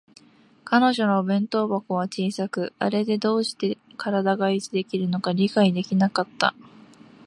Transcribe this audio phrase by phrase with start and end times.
[0.65, 6.55] 彼女のお弁当箱は小さく、あれでどうして身体が維持できるのか理解できなかった